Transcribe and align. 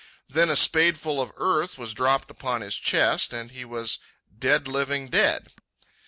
Then 0.27 0.49
a 0.49 0.55
spadeful 0.55 1.21
of 1.21 1.31
earth 1.37 1.77
was 1.77 1.93
dropped 1.93 2.31
upon 2.31 2.61
his 2.61 2.75
chest 2.75 3.33
and 3.33 3.51
he 3.51 3.63
was 3.63 3.99
dead 4.35 4.67
living 4.67 5.09
dead. 5.09 5.51